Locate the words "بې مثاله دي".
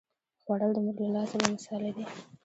1.41-2.05